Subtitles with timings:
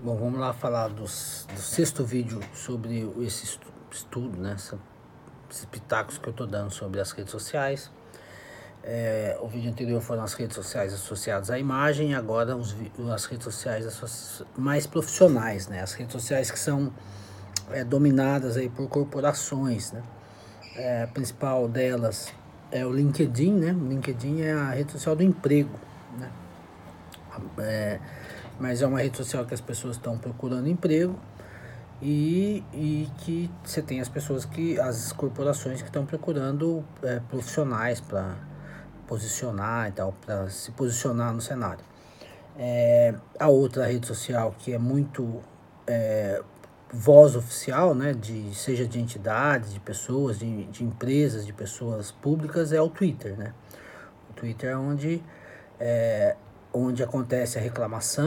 [0.00, 3.58] Bom, vamos lá falar dos, do sexto vídeo sobre esse
[3.90, 4.54] estudo, né?
[5.50, 7.90] Esses pitacos que eu tô dando sobre as redes sociais.
[8.84, 12.76] É, o vídeo anterior foram as redes sociais associadas à imagem, agora os,
[13.12, 15.82] as redes sociais mais profissionais, né?
[15.82, 16.92] As redes sociais que são
[17.72, 20.04] é, dominadas aí por corporações, né?
[20.76, 22.32] É, a principal delas
[22.70, 23.72] é o LinkedIn, né?
[23.72, 25.76] O LinkedIn é a rede social do emprego,
[26.16, 26.30] né?
[27.58, 28.00] É,
[28.58, 31.18] mas é uma rede social que as pessoas estão procurando emprego
[32.00, 38.00] e, e que você tem as pessoas que, as corporações que estão procurando é, profissionais
[38.00, 38.36] para
[39.06, 41.84] posicionar e tal, para se posicionar no cenário.
[42.56, 45.40] É, a outra rede social que é muito
[45.86, 46.42] é,
[46.92, 52.72] voz oficial, né, de, seja de entidades, de pessoas, de, de empresas, de pessoas públicas,
[52.72, 53.52] é o Twitter, né?
[54.30, 55.22] O Twitter é onde,
[55.78, 56.36] é,
[56.72, 58.08] onde acontece a reclamação